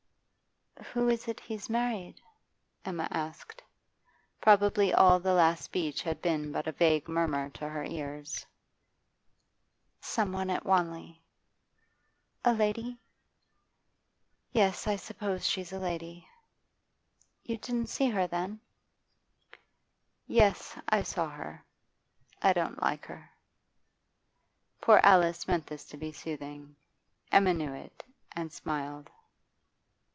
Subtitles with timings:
[0.95, 2.21] 'Who is it he's married?'
[2.83, 3.61] Emma asked.
[4.41, 8.45] Probably all the last speech had been but a vague murmur to her ears.
[10.01, 11.21] 'Some one at Wanley.'
[12.43, 12.97] 'A lady?'
[14.51, 16.27] 'Yes, I suppose she's a lady.'
[17.43, 18.59] 'You didn't see her, then?'
[20.25, 21.63] 'Yes, I saw her.
[22.41, 23.29] I don't like her.'
[24.81, 26.75] Poor Alice meant this to be soothing.
[27.31, 29.09] Emma knew it, and smiled.